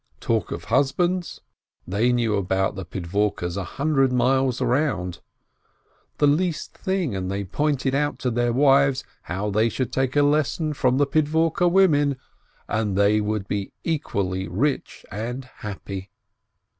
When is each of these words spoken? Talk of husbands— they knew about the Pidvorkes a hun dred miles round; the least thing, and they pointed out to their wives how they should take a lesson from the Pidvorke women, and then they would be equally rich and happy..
Talk 0.19 0.49
of 0.51 0.63
husbands— 0.63 1.41
they 1.95 2.11
knew 2.11 2.33
about 2.35 2.73
the 2.73 2.85
Pidvorkes 2.87 3.55
a 3.55 3.63
hun 3.63 3.89
dred 3.93 4.11
miles 4.11 4.59
round; 4.59 5.19
the 6.17 6.25
least 6.25 6.75
thing, 6.75 7.15
and 7.15 7.29
they 7.29 7.43
pointed 7.43 7.93
out 7.93 8.17
to 8.17 8.31
their 8.31 8.51
wives 8.51 9.03
how 9.21 9.51
they 9.51 9.69
should 9.69 9.93
take 9.93 10.15
a 10.15 10.23
lesson 10.23 10.73
from 10.73 10.97
the 10.97 11.05
Pidvorke 11.05 11.69
women, 11.71 12.17
and 12.67 12.95
then 12.97 13.03
they 13.03 13.21
would 13.21 13.47
be 13.47 13.73
equally 13.83 14.47
rich 14.47 15.05
and 15.11 15.45
happy.. 15.57 16.09